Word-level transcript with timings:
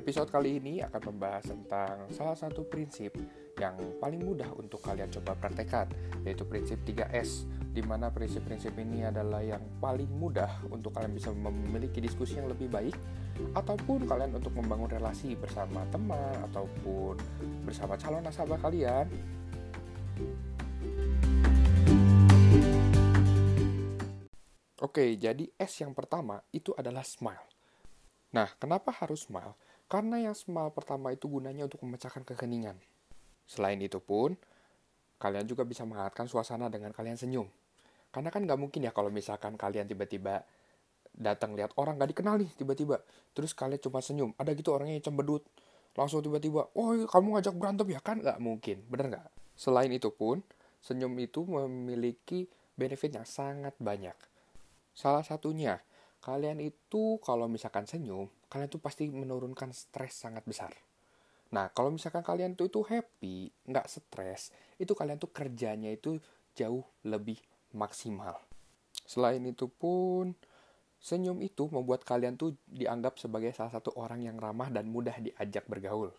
episode 0.00 0.32
kali 0.32 0.56
ini 0.56 0.80
akan 0.80 1.12
membahas 1.12 1.44
tentang 1.44 2.08
salah 2.08 2.32
satu 2.32 2.64
prinsip 2.64 3.12
yang 3.60 3.76
paling 4.00 4.24
mudah 4.24 4.48
untuk 4.56 4.80
kalian 4.80 5.12
coba 5.12 5.36
praktekkan, 5.36 5.92
yaitu 6.24 6.48
prinsip 6.48 6.80
3S, 6.88 7.44
di 7.68 7.84
mana 7.84 8.08
prinsip-prinsip 8.08 8.72
ini 8.80 9.04
adalah 9.04 9.44
yang 9.44 9.60
paling 9.76 10.08
mudah 10.08 10.64
untuk 10.72 10.96
kalian 10.96 11.12
bisa 11.12 11.28
memiliki 11.36 12.00
diskusi 12.00 12.40
yang 12.40 12.48
lebih 12.48 12.72
baik, 12.72 12.96
ataupun 13.52 14.08
kalian 14.08 14.40
untuk 14.40 14.56
membangun 14.56 14.88
relasi 14.88 15.36
bersama 15.36 15.84
teman, 15.92 16.48
ataupun 16.48 17.20
bersama 17.68 18.00
calon 18.00 18.24
nasabah 18.24 18.56
kalian. 18.56 19.04
Oke, 24.80 25.12
jadi 25.20 25.44
S 25.60 25.84
yang 25.84 25.92
pertama 25.92 26.40
itu 26.56 26.72
adalah 26.72 27.04
smile. 27.04 27.44
Nah, 28.32 28.48
kenapa 28.56 28.96
harus 28.96 29.28
smile? 29.28 29.60
Karena 29.90 30.22
yang 30.22 30.38
smile 30.38 30.70
pertama 30.70 31.10
itu 31.10 31.26
gunanya 31.26 31.66
untuk 31.66 31.82
memecahkan 31.82 32.22
kekeningan. 32.22 32.78
Selain 33.50 33.74
itu 33.82 33.98
pun, 33.98 34.38
kalian 35.18 35.50
juga 35.50 35.66
bisa 35.66 35.82
menghangatkan 35.82 36.30
suasana 36.30 36.70
dengan 36.70 36.94
kalian 36.94 37.18
senyum. 37.18 37.50
Karena 38.14 38.30
kan 38.30 38.46
nggak 38.46 38.54
mungkin 38.54 38.86
ya 38.86 38.94
kalau 38.94 39.10
misalkan 39.10 39.58
kalian 39.58 39.90
tiba-tiba 39.90 40.46
datang 41.10 41.58
lihat 41.58 41.74
orang 41.74 41.98
nggak 41.98 42.14
dikenal 42.14 42.38
nih 42.38 42.50
tiba-tiba. 42.54 43.02
Terus 43.34 43.50
kalian 43.50 43.82
cuma 43.82 43.98
senyum. 43.98 44.30
Ada 44.38 44.54
gitu 44.54 44.70
orangnya 44.70 44.94
yang 45.02 45.10
cembedut. 45.10 45.42
Langsung 45.98 46.22
tiba-tiba, 46.22 46.70
oh 46.78 46.94
kamu 47.10 47.26
ngajak 47.42 47.54
berantem 47.58 47.90
ya 47.90 47.98
kan? 47.98 48.22
Nggak 48.22 48.38
mungkin, 48.38 48.86
bener 48.86 49.06
nggak? 49.10 49.26
Selain 49.58 49.90
itu 49.90 50.14
pun, 50.14 50.38
senyum 50.78 51.18
itu 51.18 51.42
memiliki 51.42 52.46
benefit 52.78 53.10
yang 53.18 53.26
sangat 53.26 53.74
banyak. 53.82 54.14
Salah 54.94 55.26
satunya, 55.26 55.82
kalian 56.22 56.62
itu 56.62 57.18
kalau 57.26 57.50
misalkan 57.50 57.90
senyum, 57.90 58.30
kalian 58.50 58.66
tuh 58.66 58.82
pasti 58.82 59.06
menurunkan 59.06 59.70
stres 59.70 60.26
sangat 60.26 60.42
besar. 60.42 60.74
Nah, 61.54 61.70
kalau 61.70 61.94
misalkan 61.94 62.22
kalian 62.22 62.58
tuh 62.58 62.66
itu 62.66 62.82
happy, 62.82 63.50
nggak 63.70 63.86
stres, 63.86 64.50
itu 64.78 64.90
kalian 64.94 65.18
tuh 65.18 65.30
kerjanya 65.30 65.90
itu 65.90 66.18
jauh 66.54 66.82
lebih 67.06 67.38
maksimal. 67.74 68.38
Selain 69.06 69.42
itu 69.42 69.66
pun, 69.66 70.34
senyum 70.98 71.42
itu 71.42 71.66
membuat 71.70 72.06
kalian 72.06 72.38
tuh 72.38 72.54
dianggap 72.70 73.18
sebagai 73.18 73.50
salah 73.54 73.74
satu 73.74 73.94
orang 73.98 74.22
yang 74.22 74.38
ramah 74.38 74.70
dan 74.70 74.86
mudah 74.86 75.18
diajak 75.18 75.66
bergaul. 75.66 76.14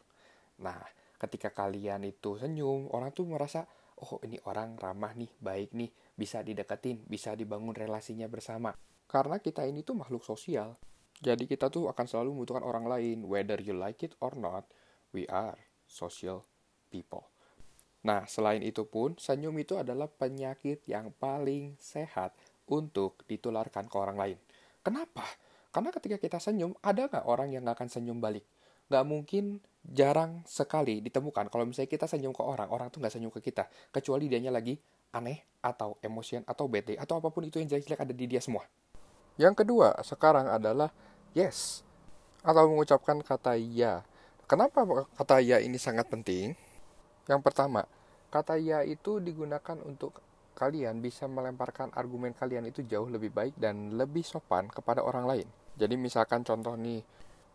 Nah, 0.60 0.84
ketika 1.16 1.52
kalian 1.56 2.04
itu 2.04 2.36
senyum, 2.36 2.92
orang 2.92 3.16
tuh 3.16 3.24
merasa, 3.28 3.64
oh 4.04 4.20
ini 4.28 4.36
orang 4.48 4.76
ramah 4.76 5.16
nih, 5.16 5.32
baik 5.40 5.72
nih, 5.72 5.92
bisa 6.12 6.44
dideketin, 6.44 7.08
bisa 7.08 7.40
dibangun 7.40 7.72
relasinya 7.72 8.28
bersama. 8.28 8.76
Karena 9.08 9.40
kita 9.40 9.64
ini 9.64 9.84
tuh 9.84 9.96
makhluk 9.96 10.28
sosial. 10.28 10.76
Jadi 11.22 11.46
kita 11.46 11.70
tuh 11.70 11.86
akan 11.86 12.06
selalu 12.10 12.34
membutuhkan 12.34 12.66
orang 12.66 12.90
lain. 12.90 13.22
Whether 13.30 13.62
you 13.62 13.78
like 13.78 14.02
it 14.02 14.18
or 14.18 14.34
not, 14.34 14.66
we 15.14 15.30
are 15.30 15.56
social 15.86 16.42
people. 16.90 17.30
Nah, 18.02 18.26
selain 18.26 18.66
itu 18.66 18.90
pun, 18.90 19.14
senyum 19.22 19.54
itu 19.62 19.78
adalah 19.78 20.10
penyakit 20.10 20.82
yang 20.90 21.14
paling 21.14 21.78
sehat 21.78 22.34
untuk 22.66 23.22
ditularkan 23.30 23.86
ke 23.86 23.96
orang 24.02 24.18
lain. 24.18 24.38
Kenapa? 24.82 25.22
Karena 25.70 25.94
ketika 25.94 26.18
kita 26.18 26.42
senyum, 26.42 26.74
ada 26.82 27.06
nggak 27.06 27.26
orang 27.30 27.54
yang 27.54 27.62
nggak 27.62 27.78
akan 27.78 27.90
senyum 27.94 28.18
balik? 28.18 28.42
Nggak 28.90 29.06
mungkin 29.06 29.62
jarang 29.86 30.42
sekali 30.50 31.00
ditemukan 31.06 31.54
kalau 31.54 31.70
misalnya 31.70 31.90
kita 31.94 32.10
senyum 32.10 32.34
ke 32.34 32.42
orang, 32.42 32.68
orang 32.74 32.90
tuh 32.90 32.98
nggak 32.98 33.14
senyum 33.14 33.30
ke 33.30 33.46
kita. 33.46 33.70
Kecuali 33.94 34.26
dianya 34.26 34.50
lagi 34.50 34.74
aneh, 35.14 35.62
atau 35.62 35.96
emosian, 36.02 36.42
atau 36.50 36.66
bete, 36.66 36.98
atau 36.98 37.22
apa 37.22 37.30
pun 37.30 37.46
itu 37.46 37.62
yang 37.62 37.70
jelek-jelek 37.70 38.02
ada 38.02 38.14
di 38.18 38.26
dia 38.26 38.42
semua. 38.42 38.66
Yang 39.38 39.64
kedua, 39.64 39.94
sekarang 40.02 40.50
adalah 40.50 40.90
yes 41.32 41.86
atau 42.42 42.68
mengucapkan 42.68 43.22
kata 43.22 43.58
ya. 43.58 44.02
Kenapa 44.50 44.84
kata 45.16 45.40
ya 45.40 45.64
ini 45.64 45.80
sangat 45.80 46.12
penting? 46.12 46.58
Yang 47.30 47.42
pertama, 47.46 47.88
kata 48.34 48.60
ya 48.60 48.84
itu 48.84 49.24
digunakan 49.24 49.78
untuk 49.86 50.20
kalian 50.58 51.00
bisa 51.00 51.32
melemparkan 51.32 51.96
argumen 51.96 52.36
kalian 52.36 52.68
itu 52.68 52.84
jauh 52.84 53.08
lebih 53.08 53.32
baik 53.32 53.56
dan 53.56 53.96
lebih 53.96 54.28
sopan 54.28 54.68
kepada 54.68 55.00
orang 55.00 55.24
lain. 55.24 55.48
Jadi 55.80 55.96
misalkan 55.96 56.44
contoh 56.44 56.76
nih, 56.76 57.00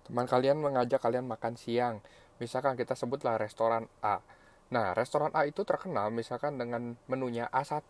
teman 0.09 0.25
kalian 0.25 0.57
mengajak 0.57 1.03
kalian 1.03 1.29
makan 1.29 1.61
siang. 1.61 2.01
Misalkan 2.41 2.81
kita 2.81 2.97
sebutlah 2.97 3.37
restoran 3.37 3.85
A. 4.01 4.25
Nah, 4.73 4.97
restoran 4.97 5.31
A 5.37 5.45
itu 5.45 5.63
terkenal 5.69 6.09
misalkan 6.09 6.57
dengan 6.57 6.97
menunya 7.07 7.47
A1 7.53 7.85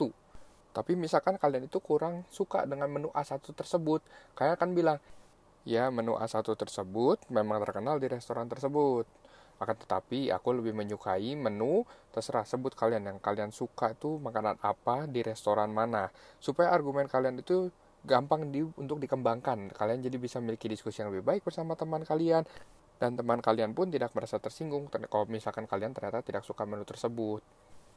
tapi 0.76 0.92
misalkan 0.92 1.40
kalian 1.40 1.72
itu 1.72 1.80
kurang 1.80 2.28
suka 2.28 2.68
dengan 2.68 2.92
menu 2.92 3.08
A1 3.16 3.40
tersebut, 3.40 4.04
kalian 4.36 4.60
akan 4.60 4.70
bilang, 4.76 4.98
ya 5.66 5.90
menu 5.90 6.14
A1 6.14 6.46
tersebut 6.46 7.26
memang 7.28 7.58
terkenal 7.66 7.98
di 7.98 8.06
restoran 8.06 8.46
tersebut. 8.46 9.04
Akan 9.58 9.74
tetapi 9.74 10.30
aku 10.30 10.54
lebih 10.54 10.76
menyukai 10.76 11.34
menu 11.34 11.82
terserah 12.14 12.46
sebut 12.46 12.72
kalian 12.78 13.08
yang 13.08 13.18
kalian 13.18 13.50
suka 13.50 13.92
itu 13.92 14.20
makanan 14.22 14.56
apa 14.62 15.10
di 15.10 15.26
restoran 15.26 15.74
mana. 15.74 16.08
Supaya 16.38 16.70
argumen 16.70 17.10
kalian 17.10 17.42
itu 17.42 17.74
gampang 18.06 18.54
di, 18.54 18.62
untuk 18.62 19.02
dikembangkan. 19.02 19.74
Kalian 19.74 20.06
jadi 20.06 20.16
bisa 20.16 20.38
memiliki 20.38 20.70
diskusi 20.70 21.02
yang 21.02 21.10
lebih 21.10 21.26
baik 21.26 21.42
bersama 21.42 21.74
teman 21.74 22.06
kalian 22.06 22.46
dan 22.96 23.12
teman 23.12 23.44
kalian 23.44 23.76
pun 23.76 23.92
tidak 23.92 24.14
merasa 24.16 24.40
tersinggung 24.40 24.88
kalau 24.88 25.28
misalkan 25.28 25.68
kalian 25.68 25.92
ternyata 25.92 26.24
tidak 26.24 26.46
suka 26.46 26.64
menu 26.64 26.86
tersebut. 26.86 27.42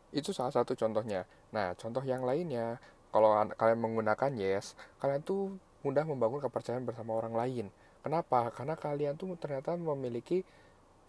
Itu 0.09 0.33
salah 0.33 0.51
satu 0.51 0.73
contohnya. 0.73 1.29
Nah, 1.53 1.77
contoh 1.77 2.01
yang 2.01 2.25
lainnya, 2.25 2.81
kalau 3.13 3.35
kalian 3.55 3.79
menggunakan 3.79 4.31
yes, 4.35 4.73
kalian 4.97 5.21
tuh 5.21 5.55
mudah 5.81 6.03
membangun 6.03 6.43
kepercayaan 6.43 6.83
bersama 6.83 7.15
orang 7.15 7.33
lain. 7.35 7.65
Kenapa? 8.03 8.51
Karena 8.51 8.75
kalian 8.79 9.15
tuh 9.19 9.35
ternyata 9.35 9.75
memiliki 9.75 10.43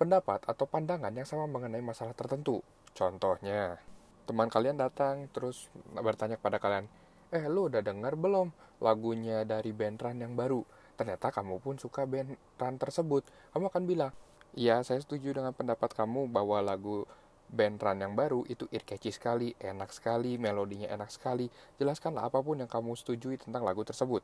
pendapat 0.00 0.42
atau 0.48 0.64
pandangan 0.64 1.12
yang 1.12 1.28
sama 1.28 1.44
mengenai 1.46 1.82
masalah 1.84 2.16
tertentu. 2.16 2.64
Contohnya, 2.96 3.78
teman 4.26 4.48
kalian 4.48 4.80
datang 4.80 5.28
terus 5.30 5.70
bertanya 5.94 6.40
kepada 6.40 6.58
kalian, 6.58 6.86
eh 7.30 7.44
lu 7.46 7.70
udah 7.70 7.84
dengar 7.84 8.18
belum 8.18 8.50
lagunya 8.82 9.46
dari 9.46 9.70
band 9.70 10.00
Ran 10.00 10.18
yang 10.18 10.34
baru? 10.34 10.64
Ternyata 10.98 11.30
kamu 11.30 11.62
pun 11.62 11.78
suka 11.78 12.08
band 12.08 12.34
Ran 12.58 12.80
tersebut. 12.80 13.22
Kamu 13.54 13.70
akan 13.70 13.82
bilang, 13.86 14.12
iya 14.56 14.82
saya 14.82 14.98
setuju 14.98 15.36
dengan 15.36 15.54
pendapat 15.54 15.94
kamu 15.94 16.26
bahwa 16.32 16.58
lagu 16.64 17.06
band 17.50 17.82
run 17.82 17.98
yang 17.98 18.14
baru 18.14 18.46
itu 18.46 18.70
ear 18.70 18.86
catchy 18.86 19.10
sekali, 19.10 19.58
enak 19.58 19.90
sekali, 19.90 20.38
melodinya 20.38 20.86
enak 20.90 21.10
sekali. 21.10 21.50
Jelaskanlah 21.82 22.30
apa 22.30 22.38
pun 22.40 22.62
yang 22.62 22.70
kamu 22.70 22.94
setujui 22.94 23.36
tentang 23.36 23.66
lagu 23.66 23.82
tersebut. 23.82 24.22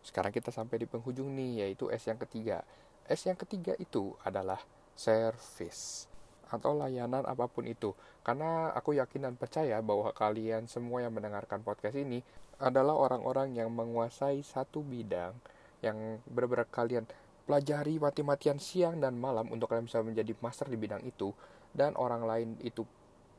Sekarang 0.00 0.32
kita 0.32 0.48
sampai 0.48 0.82
di 0.82 0.86
penghujung 0.88 1.28
nih, 1.32 1.66
yaitu 1.66 1.88
S 1.92 2.08
yang 2.08 2.18
ketiga. 2.20 2.64
S 3.06 3.26
yang 3.28 3.36
ketiga 3.36 3.76
itu 3.76 4.16
adalah 4.24 4.60
service 4.96 6.10
atau 6.50 6.74
layanan 6.74 7.22
apa 7.24 7.46
pun 7.46 7.64
itu. 7.64 7.94
Karena 8.26 8.74
aku 8.74 8.98
yakin 8.98 9.30
dan 9.30 9.34
percaya 9.38 9.78
bahwa 9.80 10.10
kalian 10.10 10.66
semua 10.66 11.00
yang 11.00 11.14
mendengarkan 11.14 11.62
podcast 11.62 11.96
ini 11.96 12.20
adalah 12.60 12.92
orang-orang 12.92 13.56
yang 13.56 13.72
menguasai 13.72 14.44
satu 14.44 14.84
bidang 14.84 15.32
yang 15.80 16.20
benar-benar 16.28 16.68
kalian 16.68 17.08
pelajari 17.48 17.96
mati-matian 17.96 18.60
siang 18.60 19.00
dan 19.00 19.16
malam 19.16 19.48
untuk 19.48 19.72
kalian 19.72 19.88
bisa 19.88 20.04
menjadi 20.04 20.36
master 20.44 20.68
di 20.68 20.76
bidang 20.76 21.00
itu 21.08 21.32
dan 21.72 21.96
orang 21.96 22.28
lain 22.28 22.48
itu 22.60 22.84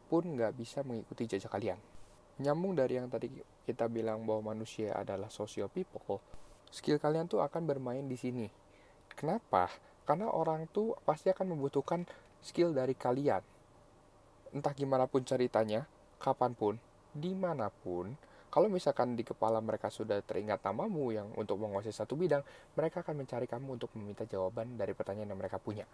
pun 0.09 0.25
nggak 0.25 0.57
bisa 0.57 0.81
mengikuti 0.81 1.29
jejak 1.29 1.53
kalian. 1.53 1.77
Nyambung 2.41 2.73
dari 2.73 2.97
yang 2.97 3.07
tadi 3.07 3.29
kita 3.63 3.85
bilang 3.85 4.25
bahwa 4.25 4.57
manusia 4.57 4.97
adalah 4.97 5.29
social 5.29 5.69
people, 5.69 6.19
skill 6.71 6.97
kalian 6.97 7.27
tuh 7.27 7.43
akan 7.43 7.67
bermain 7.67 8.03
di 8.07 8.17
sini. 8.17 8.47
Kenapa? 9.11 9.69
Karena 10.07 10.31
orang 10.31 10.65
tuh 10.71 10.97
pasti 11.05 11.29
akan 11.29 11.53
membutuhkan 11.53 12.07
skill 12.41 12.73
dari 12.73 12.97
kalian. 12.97 13.43
Entah 14.51 14.73
gimana 14.73 15.05
pun 15.05 15.23
ceritanya, 15.23 15.85
kapan 16.17 16.51
pun, 16.57 16.75
di 17.13 17.31
mana 17.35 17.69
pun, 17.69 18.15
kalau 18.51 18.67
misalkan 18.67 19.15
di 19.15 19.23
kepala 19.23 19.63
mereka 19.63 19.87
sudah 19.87 20.19
teringat 20.19 20.59
namamu 20.59 21.15
yang 21.15 21.31
untuk 21.39 21.55
menguasai 21.55 21.95
satu 21.95 22.19
bidang, 22.19 22.43
mereka 22.75 22.99
akan 22.99 23.23
mencari 23.23 23.47
kamu 23.47 23.79
untuk 23.79 23.95
meminta 23.95 24.27
jawaban 24.27 24.75
dari 24.75 24.91
pertanyaan 24.91 25.31
yang 25.31 25.39
mereka 25.39 25.55
punya. 25.55 25.87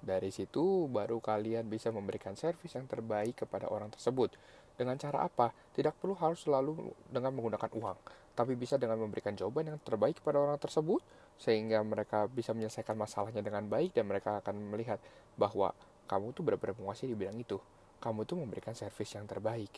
Dari 0.00 0.32
situ 0.32 0.88
baru 0.88 1.20
kalian 1.20 1.68
bisa 1.68 1.92
memberikan 1.92 2.32
servis 2.32 2.72
yang 2.72 2.88
terbaik 2.88 3.44
kepada 3.44 3.68
orang 3.68 3.92
tersebut. 3.92 4.32
Dengan 4.76 5.00
cara 5.00 5.24
apa? 5.24 5.50
Tidak 5.72 5.96
perlu 5.96 6.12
harus 6.20 6.44
selalu 6.44 6.92
dengan 7.08 7.32
menggunakan 7.32 7.72
uang, 7.72 7.98
tapi 8.36 8.52
bisa 8.52 8.76
dengan 8.76 9.00
memberikan 9.00 9.32
jawaban 9.32 9.72
yang 9.72 9.80
terbaik 9.80 10.20
kepada 10.20 10.36
orang 10.36 10.60
tersebut 10.60 11.00
sehingga 11.40 11.80
mereka 11.80 12.28
bisa 12.28 12.52
menyelesaikan 12.52 12.96
masalahnya 12.96 13.40
dengan 13.40 13.64
baik 13.68 13.96
dan 13.96 14.08
mereka 14.08 14.40
akan 14.44 14.56
melihat 14.72 15.00
bahwa 15.40 15.72
kamu 16.06 16.36
tuh 16.36 16.42
benar-benar 16.44 16.76
menguasai 16.76 17.08
di 17.08 17.16
bidang 17.16 17.40
itu. 17.40 17.56
Kamu 18.00 18.28
tuh 18.28 18.36
memberikan 18.36 18.76
servis 18.76 19.16
yang 19.16 19.24
terbaik. 19.24 19.72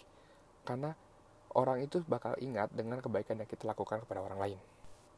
Karena 0.66 0.92
orang 1.54 1.80
itu 1.80 2.02
bakal 2.04 2.34
ingat 2.42 2.68
dengan 2.74 2.98
kebaikan 2.98 3.38
yang 3.38 3.48
kita 3.48 3.64
lakukan 3.64 4.02
kepada 4.04 4.20
orang 4.20 4.38
lain. 4.42 4.58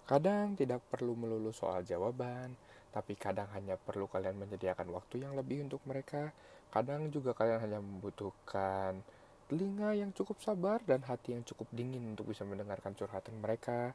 Kadang 0.05 0.55
tidak 0.55 0.85
perlu 0.91 1.17
melulu 1.17 1.51
soal 1.51 1.83
jawaban, 1.83 2.55
tapi 2.91 3.15
kadang 3.15 3.47
hanya 3.55 3.79
perlu 3.79 4.11
kalian 4.11 4.37
menyediakan 4.39 4.91
waktu 4.91 5.23
yang 5.23 5.35
lebih 5.39 5.67
untuk 5.67 5.83
mereka. 5.87 6.31
Kadang 6.71 7.11
juga 7.11 7.35
kalian 7.35 7.59
hanya 7.63 7.79
membutuhkan 7.83 9.03
telinga 9.51 9.99
yang 9.99 10.15
cukup 10.15 10.39
sabar 10.39 10.79
dan 10.87 11.03
hati 11.03 11.35
yang 11.35 11.43
cukup 11.43 11.67
dingin 11.75 12.07
untuk 12.15 12.31
bisa 12.31 12.47
mendengarkan 12.47 12.95
curhatan 12.95 13.35
mereka 13.43 13.91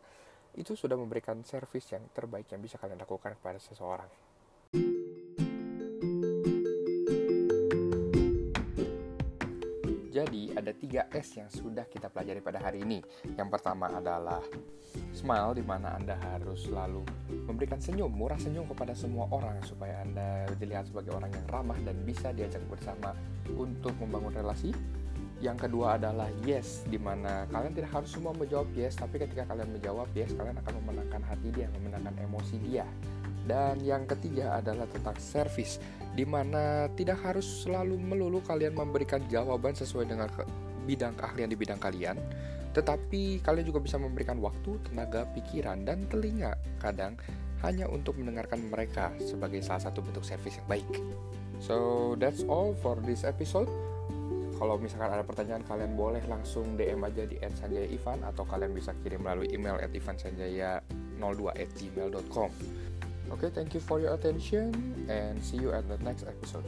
itu 0.59 0.75
sudah 0.75 0.99
memberikan 0.99 1.39
servis 1.47 1.87
yang 1.95 2.03
terbaik 2.11 2.51
yang 2.51 2.59
bisa 2.59 2.75
kalian 2.75 2.99
lakukan 2.99 3.39
kepada 3.39 3.55
seseorang. 3.63 4.11
Jadi 10.11 10.51
ada 10.55 10.71
tiga 10.75 11.07
S 11.11 11.39
yang 11.39 11.47
sudah 11.47 11.87
kita 11.87 12.11
pelajari 12.11 12.43
pada 12.43 12.59
hari 12.59 12.83
ini. 12.83 12.99
Yang 13.39 13.49
pertama 13.55 13.91
adalah 13.95 14.43
smile 15.15 15.55
di 15.55 15.63
mana 15.63 15.95
Anda 15.95 16.19
harus 16.19 16.67
selalu 16.67 17.03
memberikan 17.47 17.79
senyum, 17.79 18.11
murah 18.11 18.39
senyum 18.39 18.67
kepada 18.75 18.91
semua 18.91 19.27
orang 19.31 19.59
supaya 19.63 20.03
Anda 20.03 20.51
dilihat 20.59 20.91
sebagai 20.91 21.15
orang 21.15 21.31
yang 21.31 21.47
ramah 21.47 21.79
dan 21.83 21.95
bisa 22.03 22.35
diajak 22.35 22.63
bersama 22.67 23.15
untuk 23.55 23.95
membangun 23.99 24.35
relasi 24.35 24.75
yang 25.43 25.67
kedua 25.67 25.99
adalah 25.99 26.31
yes, 26.47 26.87
di 26.87 26.95
mana 26.95 27.43
kalian 27.51 27.75
tidak 27.75 27.91
harus 27.91 28.09
semua 28.15 28.31
menjawab 28.31 28.71
yes, 28.71 28.95
tapi 28.95 29.19
ketika 29.19 29.43
kalian 29.51 29.67
menjawab 29.75 30.07
yes, 30.15 30.31
kalian 30.31 30.55
akan 30.63 30.73
memenangkan 30.79 31.21
hati 31.27 31.47
dia, 31.51 31.67
memenangkan 31.75 32.15
emosi 32.23 32.55
dia. 32.63 32.87
Dan 33.45 33.77
yang 33.85 34.09
ketiga 34.09 34.57
adalah 34.57 34.89
tentang 34.89 35.13
service, 35.21 35.77
di 36.17 36.25
mana 36.25 36.89
tidak 36.97 37.21
harus 37.21 37.45
selalu 37.61 37.93
melulu 37.99 38.41
kalian 38.41 38.73
memberikan 38.73 39.21
jawaban 39.29 39.77
sesuai 39.77 40.09
dengan 40.09 40.31
bidang 40.87 41.13
keahlian 41.13 41.51
di 41.53 41.57
bidang 41.59 41.77
kalian, 41.77 42.17
tetapi 42.73 43.45
kalian 43.45 43.65
juga 43.69 43.79
bisa 43.83 44.01
memberikan 44.01 44.41
waktu, 44.41 44.81
tenaga, 44.89 45.29
pikiran, 45.37 45.85
dan 45.85 46.09
telinga 46.09 46.57
kadang 46.81 47.15
hanya 47.61 47.85
untuk 47.87 48.17
mendengarkan 48.17 48.65
mereka 48.67 49.13
sebagai 49.21 49.61
salah 49.61 49.87
satu 49.87 50.01
bentuk 50.01 50.25
service 50.25 50.57
yang 50.57 50.67
baik. 50.69 50.89
So 51.63 52.13
that's 52.19 52.43
all 52.45 52.75
for 52.81 52.99
this 52.99 53.23
episode. 53.23 53.69
Kalau 54.55 54.79
misalkan 54.79 55.11
ada 55.11 55.27
pertanyaan 55.27 55.67
kalian 55.67 55.99
boleh 55.99 56.23
langsung 56.31 56.79
DM 56.79 57.03
aja 57.03 57.27
di 57.27 57.35
@sanjaya_ivan 57.43 58.23
atau 58.23 58.47
kalian 58.47 58.71
bisa 58.71 58.95
kirim 59.03 59.27
melalui 59.27 59.51
email 59.51 59.75
at 59.75 59.91
ivansanjaya02@gmail.com. 59.91 62.49
Okay, 63.35 63.51
thank 63.51 63.75
you 63.75 63.81
for 63.81 63.99
your 63.99 64.13
attention 64.15 64.71
and 65.11 65.43
see 65.43 65.59
you 65.59 65.75
at 65.75 65.83
the 65.91 65.99
next 66.05 66.23
episode. 66.23 66.63